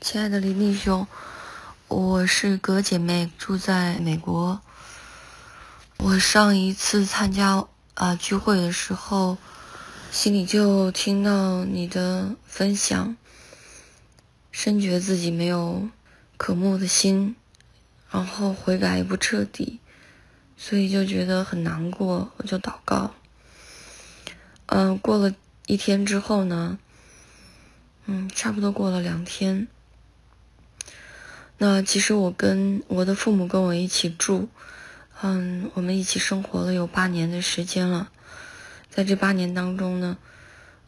[0.00, 1.08] 亲爱的林弟兄，
[1.88, 4.60] 我是葛姐妹，住在美国。
[5.98, 9.36] 我上一次参加啊、聚会的时候，
[10.12, 13.16] 心里就听到你的分享，
[14.52, 15.88] 深觉自己没有
[16.36, 17.34] 可慕的心，
[18.08, 19.80] 然后悔改也不彻底，
[20.56, 23.12] 所以就觉得很难过，我就祷告。
[24.66, 25.34] 嗯、过了
[25.66, 26.78] 一天之后呢，
[28.06, 29.66] 嗯，差不多过了两天。
[31.58, 34.48] 那其实我跟我的父母跟我一起住，
[35.20, 38.08] 嗯，我们一起生活了有八年的时间了。
[38.88, 40.16] 在这八年当中呢，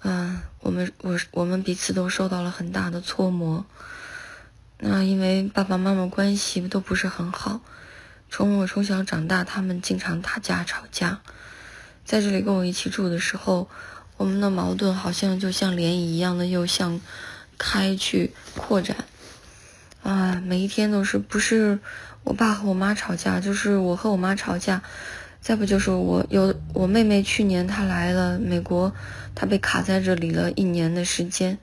[0.02, 3.66] 嗯，我们我我们彼此都受到了很大的挫磨。
[4.78, 7.60] 那因为爸爸妈妈关系都不是很好，
[8.30, 11.20] 从我从小长大，他们经常打架吵架。
[12.04, 13.68] 在这里跟我一起住的时候，
[14.16, 17.00] 我们的矛盾好像就像涟漪一样的又向
[17.58, 18.96] 开去扩展。
[20.02, 21.78] 啊，每一天都是不是
[22.24, 24.82] 我爸和我妈吵架，就是我和我妈吵架，
[25.42, 28.94] 再不就是我有我妹妹去年她来了美国，
[29.34, 31.58] 她被卡在这里了一年的时间。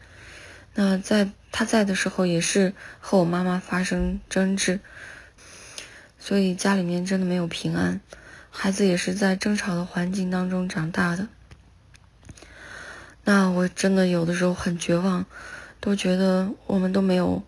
[0.75, 4.79] 那在她在的时候也是和我妈妈发生争执，
[6.19, 7.99] 所以家里面真的没有平安，
[8.51, 11.27] 孩子也是在争吵的环境当中长大的。
[13.23, 15.25] 那我真的有的时候很绝望，
[15.79, 17.43] 都觉得我们都没有。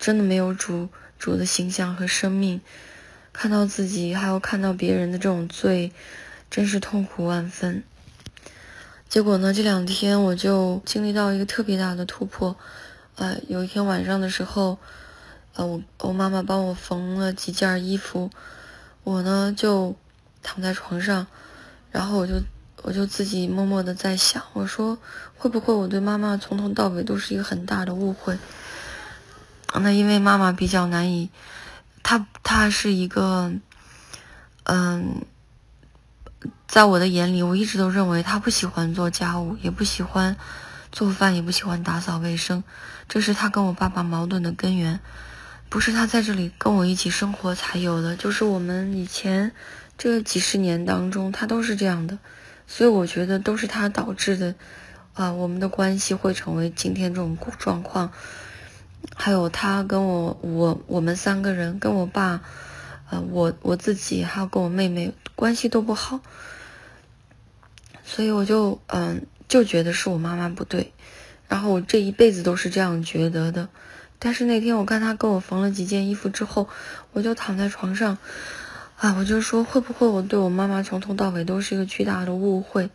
[0.00, 2.62] 真的没有主主的形象和生命，
[3.34, 5.92] 看到自己还有看到别人的这种罪，
[6.50, 7.84] 真是痛苦万分。
[9.10, 12.56] 结果呢，这两天我就经历到一个特别大的突破。
[13.16, 14.78] 呃，有一天晚上的时候，
[15.54, 18.30] 呃，我我妈妈帮我缝了几件衣服，
[19.04, 19.94] 我呢就
[20.42, 21.26] 躺在床上，
[21.90, 22.40] 然后我就
[22.82, 24.96] 我就自己默默的在想，我说
[25.36, 28.38] 会不会我对妈妈从头到尾都是一个很大的误会？
[29.74, 31.30] 那因为妈妈比较难以，
[32.02, 33.52] 她她是一个，
[34.64, 35.24] 嗯，
[36.66, 40.36] 在我的眼里，我一直都认为她不喜欢做家务，也不喜欢
[40.90, 42.64] 做饭，也不喜欢打扫卫生，
[43.08, 44.98] 这是她跟我爸爸矛盾的根源，
[45.68, 49.52] 不是她在这里跟我一起生活才有的，就是我们以前
[49.96, 52.18] 这几十年当中，她都是这样的，
[52.66, 54.54] 所以我觉得都是她导致的，
[55.14, 58.10] 啊，我们的关系会成为今天这种状况。
[59.16, 62.42] 还有他跟我，我我们三个人跟我爸，
[63.10, 66.20] 呃，我我自己还有跟我妹妹关系都不好，
[68.04, 70.92] 所以我就嗯、就觉得是我妈妈不对，
[71.48, 73.68] 然后我这一辈子都是这样觉得的。
[74.18, 76.68] 但是那天我看他跟我缝了几件衣服之后，
[77.12, 78.18] 我就躺在床上，
[78.96, 82.90] 啊，我就说会不会我对我妈妈从头到尾都是一个巨大的误会？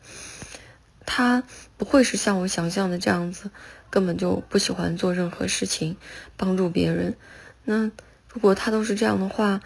[1.08, 1.44] 她
[1.78, 3.52] 不会是像我想象的这样子。
[3.96, 5.96] 根本就不喜欢做任何事情，
[6.36, 7.16] 帮助别人。
[7.64, 7.90] 那
[8.28, 9.62] 如果他都是这样的话，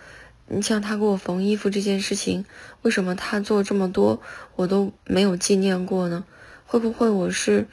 [0.46, 2.46] 你像他给我缝衣服这件事情，
[2.84, 4.22] 为什么他做这么多
[4.56, 6.24] 我都没有纪念过呢？
[6.68, 7.68] 会不会我是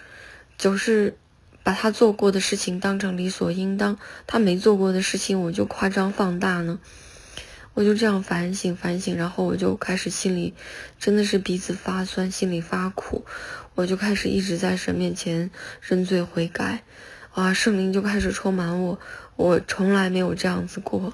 [0.56, 1.14] 就是
[1.62, 6.78] 把他做过的事情当成理所应当，他没做过的事情我就夸张放大呢？
[7.76, 10.54] 我就这样反省反省，然后我就开始心里
[10.98, 13.26] 真的是鼻子发酸，心里发苦，
[13.74, 15.50] 我就开始一直在神面前
[15.82, 16.84] 认罪悔改，
[17.34, 18.98] 啊，圣灵就开始充满我，
[19.36, 21.12] 我从来没有这样子过。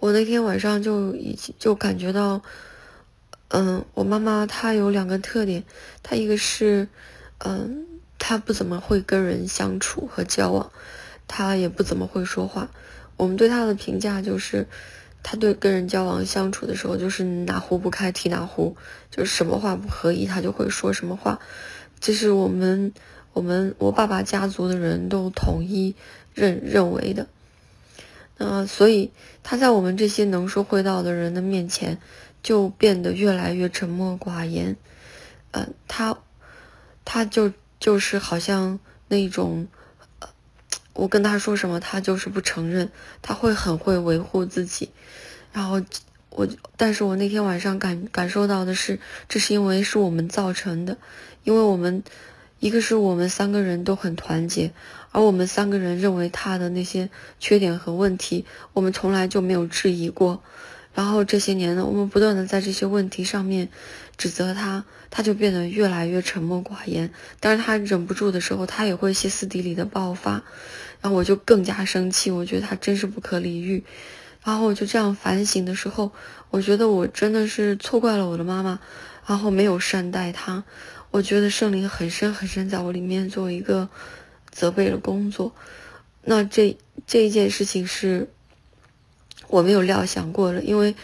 [0.00, 2.42] 我那天晚上就已经就感觉到，
[3.50, 5.62] 嗯，我妈妈她有两个特点，
[6.02, 6.88] 她一个是，
[7.38, 7.86] 嗯，
[8.18, 10.72] 她不怎么会跟人相处和交往，
[11.28, 12.68] 她也不怎么会说话。
[13.18, 14.66] 我们对他的评价就是，
[15.24, 18.76] 他对跟人交往相处的时候，就是哪壶不开提哪壶，
[19.10, 21.40] 就是什么话不合意他就会说什么话，
[21.98, 22.92] 这是我们
[23.32, 25.96] 我们我爸爸家族的人都统一
[26.32, 27.26] 认认为的。
[28.36, 29.10] 那，所以
[29.42, 31.98] 他在我们这些能说会道的人的面前，
[32.40, 34.76] 就变得越来越沉默寡言。
[35.50, 36.16] 呃，他
[37.04, 39.66] 他就就是好像那种。
[40.98, 42.90] 我跟他说什么，他就是不承认，
[43.22, 44.90] 他会很会维护自己，
[45.52, 45.80] 然后
[46.30, 48.98] 我，但是我那天晚上感感受到的是，
[49.28, 50.96] 这是因为是我们造成的，
[51.44, 52.02] 因为我们，
[52.58, 54.72] 一个是我们三个人都很团结，
[55.12, 60.42] 而我们三个人认为他的那些缺点和问题，我们从来就没有质疑过。
[60.98, 63.68] 然后这些年呢，我们不断的在这些问题上面
[64.16, 67.08] 指责他，他就变得越来越沉默寡言。
[67.38, 70.42] 但是他忍不住的时候，他也会歇斯底里的爆发，
[71.00, 73.84] 然后我就更加生气，我觉得他真是不可理喻。
[74.42, 76.10] 然后我就这样反省的时候，
[76.50, 78.80] 我觉得我真的是错怪了我的妈妈，
[79.24, 80.64] 然后没有善待她。
[81.12, 83.88] 我觉得圣灵很深很深在我里面做一个
[84.50, 85.54] 责备的工作。
[86.24, 88.28] 那这这一件事情是
[89.46, 90.94] 我没有料想过了，因为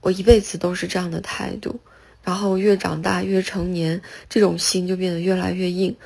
[0.00, 1.80] 我一辈子都是这样的态度。
[2.24, 5.96] 然后越长大越成年，这种心就变得越来越硬。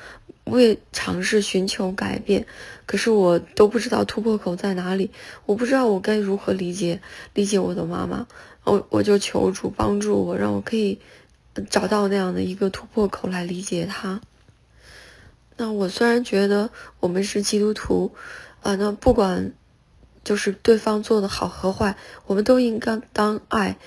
[0.45, 2.45] 我也尝试寻求改变，
[2.85, 5.11] 可是我都不知道突破口在哪里。
[5.45, 7.01] 我不知道我该如何理解
[7.33, 8.27] 理解我的妈妈。
[8.63, 10.99] 我我就求助帮助我，让我可以
[11.69, 14.21] 找到那样的一个突破口来理解她。
[15.57, 16.69] 那我虽然觉得
[17.01, 18.13] 我们是基督徒，
[18.61, 19.51] 啊，那不管
[20.23, 23.77] 就是对方做的好和坏，我们都应该当爱。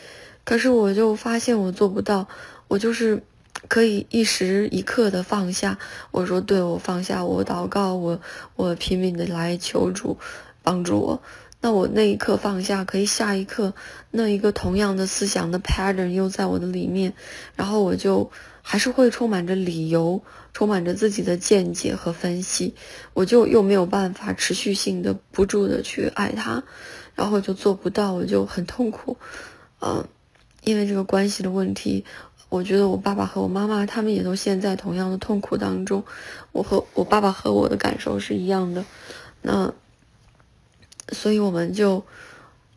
[0.44, 2.28] 可是我就发现我做不到，
[2.68, 3.22] 我就是
[3.68, 5.78] 可以一时一刻的放下。
[6.10, 8.20] 我说对，我放下，我祷告，我
[8.54, 10.18] 我拼命的来求主
[10.62, 11.22] 帮助我。
[11.62, 13.72] 那我那一刻放下，可以下一刻
[14.10, 17.12] 那一个同样的思想的 pattern 又在我的里面，
[17.56, 18.30] 然后我就
[18.68, 20.20] 还是会充满着理由，
[20.52, 22.74] 充满着自己的见解和分析，
[23.14, 26.64] 我就又没有办法持续性的不住的去爱他，
[27.14, 29.16] 然后就做不到，我就很痛苦，
[29.80, 30.04] 嗯。
[30.64, 32.04] 因为这个关系的问题，
[32.48, 36.02] 我觉得我爸爸和我妈妈他们也都陷在同样的痛苦当中。
[36.50, 38.84] 我和我爸爸和我的感受是一样的，
[39.42, 39.72] 那，
[41.12, 42.04] 所以我们就，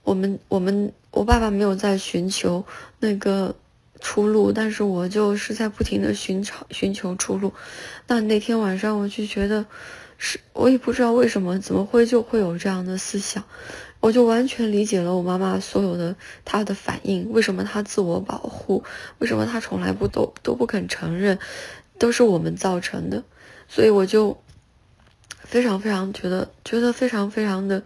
[0.03, 2.63] 我们我们我爸爸没有在寻求
[2.99, 3.55] 那个
[3.99, 7.53] 出路，但是我就是在不停的寻找寻求出路。
[8.07, 9.65] 那那天晚上我就觉得，
[10.17, 13.43] 是我也不知道为什么，怎么会就会有这样的思想。
[14.01, 16.15] 我就完全理解了我妈妈所有的
[16.45, 18.81] 她的反应，为什么她自我保护，
[19.17, 21.37] 为什么她从来不都都不肯承认，
[21.97, 23.21] 都是我们造成的，
[23.67, 24.41] 所以我就
[25.43, 27.83] 非常非常觉得觉得非常非常的，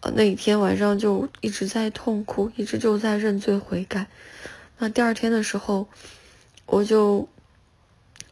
[0.00, 4.08] 呃，那一天晚上就一直在痛苦，一直就在认罪悔改。
[4.82, 5.86] 那第二天的时候，
[6.66, 7.28] 我就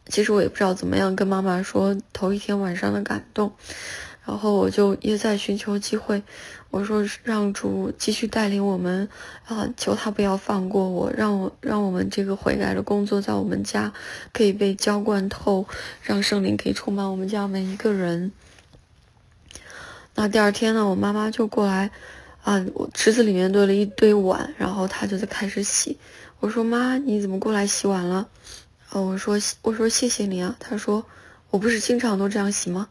[0.07, 3.53] 其实我也不知道怎么样跟妈妈说头一天晚上的感动。
[4.25, 6.21] 然后我就也在寻求机会，
[6.69, 9.07] 我说让主继续带领我们，
[9.45, 13.93] 啊，求他不要放过我，让我让我们这个悔改的工作在我们家
[14.33, 15.65] 可以被浇灌透，
[16.01, 18.33] 让圣灵可以充满我们家每一个人。
[20.15, 21.91] 那第二天呢，我妈妈就过来，
[22.43, 25.97] 啊，我池子里面堆了一堆碗，然后她就在开始洗。
[26.41, 28.27] 我说妈，你怎么过来洗碗了？
[28.89, 30.55] 啊，我说我说谢谢你啊。
[30.59, 31.05] 她说
[31.51, 32.89] 我不是经常都这样洗吗？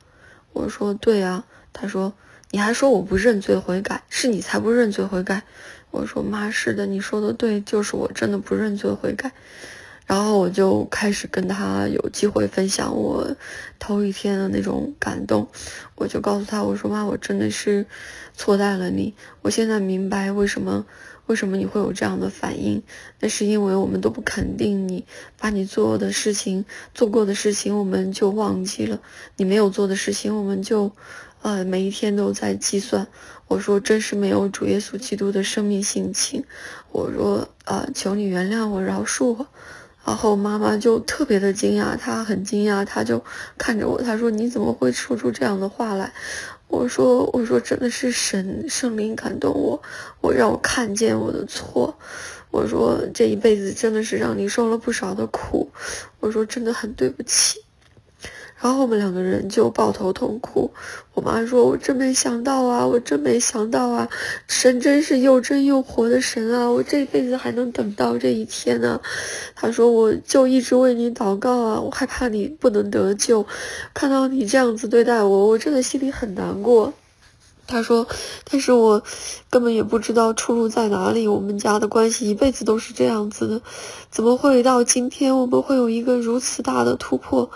[0.52, 2.12] 我说对啊，他说
[2.52, 5.42] 你还说我不认罪悔改，是你才不认罪悔改。
[5.90, 9.32] 我说妈，是的，你说的对，就是我真的不认罪悔改。
[10.06, 13.36] 然后我就开始跟他有机会分享我
[13.80, 15.48] 头一天的那种感动，
[15.96, 17.84] 我就告诉他，我说妈，我真的是
[18.36, 19.12] 错待了你，
[19.42, 20.86] 我现在明白为什么。
[21.30, 22.82] 为什么你会有这样的反应？
[23.20, 25.04] 那是因为我们都不肯定你，
[25.38, 28.98] 把你做的事情、做过的事情，我们就忘记了；
[29.36, 30.90] 你没有做的事情，我们就，
[31.42, 33.06] 呃，每一天都在计算。
[33.46, 36.42] 我说，真是没有主耶稣基督的生命性情。
[36.90, 39.46] 我说，呃，求你原谅我，饶恕我。
[40.04, 43.22] 然后妈妈就特别的惊讶，她很惊讶，她就
[43.56, 46.12] 看着我，她说：“你怎么会说出这样的话来？”
[46.70, 49.82] 我说：“我说真的是神圣灵感动我，
[50.20, 51.98] 我让我看见我的错。
[52.50, 55.68] 我说这一辈子真的是让你受了不少的苦。
[56.20, 57.60] 我说真的很对不起。”
[58.60, 60.70] 然后我们两个人就抱头痛哭。
[61.14, 64.08] 我妈说：“我真没想到啊，我真没想到啊，
[64.46, 66.70] 神真是又真又活的神啊！
[66.70, 69.00] 我这辈子还能等到这一天呢。”
[69.56, 73.46] 她说：“我就一直为你祷告啊，我害怕你不能得救，
[73.94, 76.92] 看到你这样子对待我，我真的心里很难过。”
[77.66, 78.04] 他说
[78.50, 79.00] ：“但是我
[79.48, 81.28] 根本也不知道出路在哪里。
[81.28, 83.62] 我们家的关系一辈子都是这样子的，
[84.10, 87.48] 怎么会到今天我们会有一个如此大的突破？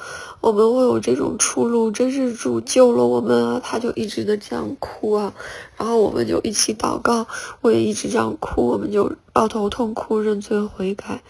[0.47, 1.91] 我们会有这种出路？
[1.91, 5.33] 真是主救了我们啊！”他就一直的这样哭啊，
[5.77, 7.27] 然后我们就一起祷告，
[7.63, 11.23] 我也一直这样哭，我们就抱头痛哭，认罪悔改。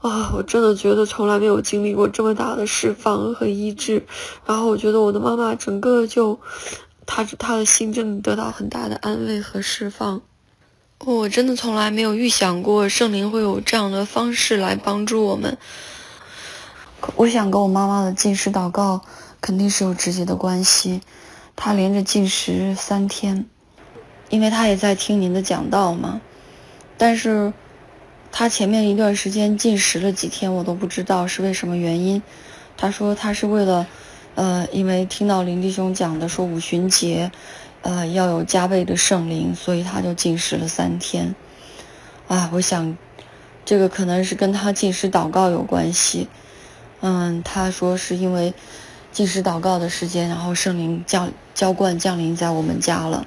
[0.00, 4.04] 啊，我真的觉得从来没有经历过这么大的释放和医治。
[4.46, 6.38] 然后我觉得我的妈妈整个就。
[7.08, 10.22] 她她的心真的得到很大的安慰和释放，
[11.04, 15.56] 我真的从来没有预想过圣灵会有这样的方式来帮助我们。
[17.14, 19.00] 我想跟我妈妈的禁食祷告
[19.40, 21.00] 肯定是有直接的关系。
[21.54, 23.46] 她连着禁食三天，
[24.28, 26.20] 因为她也在听您的讲道嘛。
[26.98, 27.52] 但是
[28.32, 32.22] 她前面一段时间禁食了几天，我都不知道是为什么原因。
[32.76, 33.86] 她说她是为了。
[34.34, 37.32] 呃，因为听到林弟兄讲的说五旬节，
[37.80, 41.34] 呃，要有加倍的圣灵，所以她就禁食了三天。
[42.28, 42.98] 啊，我想，
[43.64, 46.28] 这个可能是跟她禁食祷告有关系。
[47.00, 48.54] 嗯，他说是因为
[49.12, 53.26] 计时祷告的时间，然后圣灵降浇灌降临在我们家了。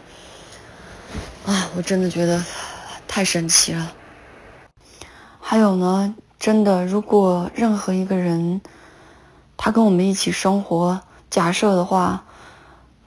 [1.45, 2.43] 啊，我真的觉得
[3.07, 3.93] 太神奇了。
[5.39, 8.61] 还有呢，真的，如果任何一个人，
[9.57, 12.23] 他跟我们一起生活，假设的话，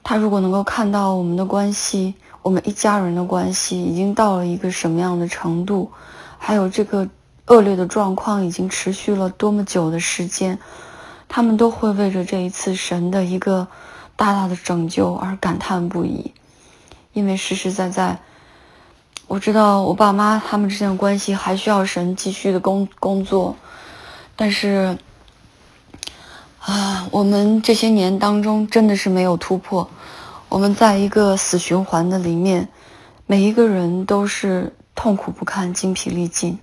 [0.03, 5.89] 他如果能够看到我们的关系，我们一家人的关系已经到了一个什么样的程度，
[6.37, 7.07] 还有这个
[7.47, 10.59] 恶劣的状况已经持续了多么久的时间，
[11.27, 13.67] 他们都会为着这一次神的一个
[14.15, 16.33] 大大的拯救而感叹不已，
[17.13, 18.19] 因为实实在在，
[19.27, 23.55] 我知道我爸妈他们之间的关系还需要神继续的工工作，
[24.35, 24.97] 但是。
[26.65, 29.89] 啊，我们这些年当中真的是没有突破，
[30.47, 32.69] 我们在一个死循环的里面，
[33.27, 36.57] 每一个人都是痛苦不堪、精疲力尽。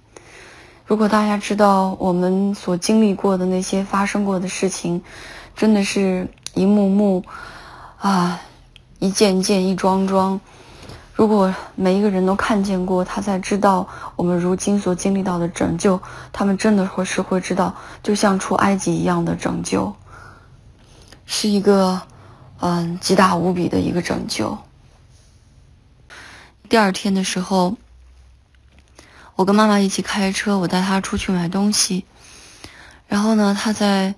[0.90, 5.00] 如果大家知道我们所经历过的那些发生过的事情，
[5.54, 7.22] 真的是一幕幕，
[7.96, 8.40] 啊，
[8.98, 10.40] 一件件、一桩桩。
[11.14, 16.00] 如果每一个人都看见过，他才知道我们如今所经历到的拯救，
[16.32, 19.94] 他们真的会是会知道，就像出埃及一样的拯救，
[21.24, 22.02] 是一个
[22.58, 24.58] 嗯极大无比的一个拯救。
[26.68, 27.76] 第二天的时候，
[29.40, 32.04] 我跟妈妈一起开车，我带她出去买东西，
[33.08, 34.14] 然后呢，她在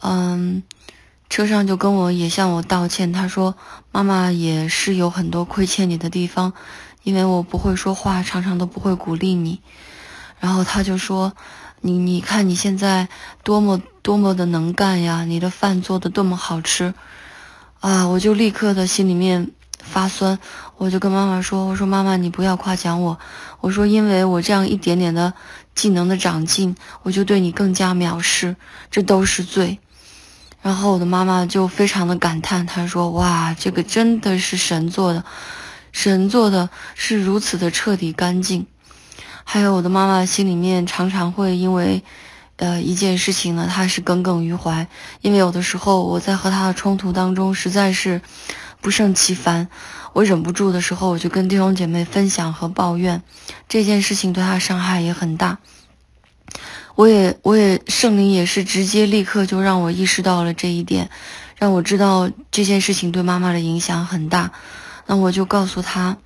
[0.00, 0.62] 嗯。
[1.30, 3.54] 车上就跟我也向我道歉，她说
[3.92, 6.54] ：“妈妈也是有很多亏欠你的地方，
[7.02, 9.60] 因为我不会说话，常常都不会鼓励你。”
[10.40, 11.34] 然后他就说
[11.82, 13.08] ：“你你看你现在
[13.44, 16.94] 多么多么的能干呀，你的饭做的多么好吃
[17.80, 19.50] 啊！”我就立刻的心里面
[19.88, 20.38] 发酸，
[20.76, 23.18] 我就跟妈妈说：“我说妈妈，你不要夸奖我，
[23.60, 25.32] 我说因为我这样一点点的
[25.74, 28.54] 技能的长进，我就对你更加藐视，
[28.90, 29.78] 这都是罪。”
[30.60, 35.24] 然后我的妈妈就非常的感叹，她说：“哇，这个真的是神做的，
[35.92, 38.66] 神做的是如此的彻底干净。”
[39.44, 42.02] 还有我的妈妈心里面常常会因为，
[42.56, 44.86] 呃，一件事情呢，她是耿耿于怀，
[45.22, 48.20] 因为有的时候我在和她的冲突当中实在是
[48.80, 49.68] 不胜其烦，
[50.12, 53.22] 我忍不住的时候，我就跟弟兄姐妹分享和抱怨，
[53.68, 55.58] 这件事情对他伤害也很大。
[56.94, 61.10] 我也，我也，圣灵也是直接立刻就让我意识到了这一点，
[61.56, 64.52] 让我知道这件事情对妈妈的影响很大。
[65.06, 66.16] 那我就告诉他，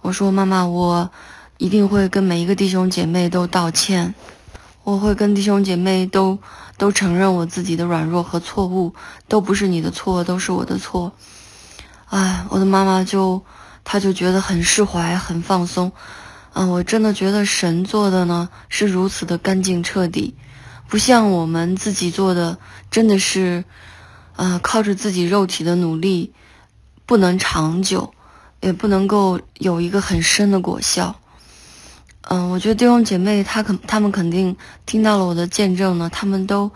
[0.00, 1.10] 我说妈妈，我
[1.58, 4.14] 一定会跟每一个弟兄姐妹都道歉，
[4.84, 6.38] 我会跟弟兄姐妹都
[6.78, 8.94] 都承认我自己的软弱和错误，
[9.28, 11.12] 都不是你的错，都是我的错。
[12.10, 13.44] 哎，我的妈妈就，
[13.84, 15.90] 她就觉得很释怀，很放松。
[16.52, 20.34] 嗯，我真的觉得神做的呢是如此的干净彻底，
[20.88, 22.58] 不像我们自己做的，
[22.90, 23.64] 真的是，
[24.36, 26.32] 呃，靠着自己肉体的努力，
[27.04, 28.14] 不能长久，
[28.60, 31.16] 也不能够有一个很深的果效。
[32.28, 36.70] 嗯，我觉得弟兄姐妹他肯，他们肯定听到了我的见证呢，他们都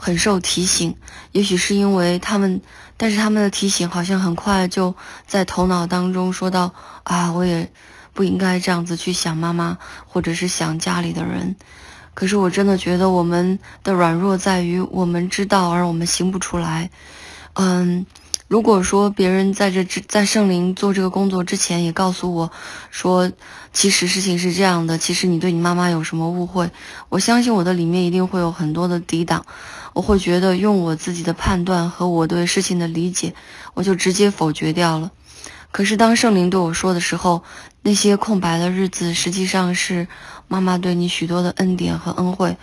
[0.00, 0.96] 很受提醒。
[1.32, 2.60] 也许是因为他们，
[2.96, 4.94] 但是他们的提醒好像很快就
[5.26, 6.72] 在头脑当中说到
[7.04, 7.70] 啊，我也。
[8.12, 11.54] 不应该这样子去想妈妈，或者是想家里的人。
[12.12, 16.90] 可是我真的觉得我们的软弱在于我们知道，而我们行不出来。
[17.54, 18.04] 嗯，
[18.50, 22.50] 如果说别人在这之在圣灵做这个工作之前也告诉我
[22.90, 23.30] 说，
[23.72, 26.68] 其实事情是这样的，其实你对你妈妈有什么误会，
[27.10, 29.46] 我相信我的里面一定会有很多的抵挡。
[29.92, 33.34] 我会觉得用我自己的判断和我对事情的理解，
[33.74, 35.12] 我就直接否决掉了。
[35.70, 37.44] 可是当圣灵对我说的时候，
[37.82, 40.08] 那些空白的日子实际上是
[40.48, 42.56] 妈妈对你许多的恩典和恩惠，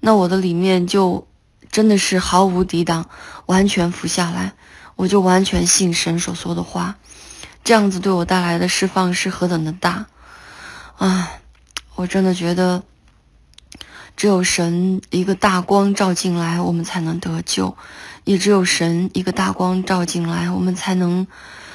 [0.00, 1.28] 那我的里面就
[1.70, 3.08] 真的是毫无抵挡，
[3.46, 4.54] 完全服下来，
[4.98, 6.96] 我就完全信神所说的话，
[7.62, 10.06] 这样子对我带来的释放是何等的大
[10.96, 11.30] 啊！
[11.94, 12.82] 我真的觉得，
[14.16, 17.76] 只有神一个大光照进来，我们才能得救；
[18.24, 21.26] 也只有神一个大光照进来，我们才能。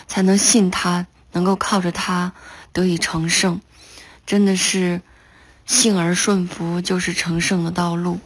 [0.05, 2.33] 才能信他，能够靠着他
[2.73, 3.61] 得以成圣，
[4.27, 5.01] 真的是
[5.65, 8.19] 信而顺服，就是成圣的道路。